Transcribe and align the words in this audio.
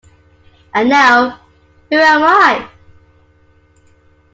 And 0.73 0.89
now, 0.89 1.39
who 1.91 1.95
am 1.95 2.23
I? 2.23 2.67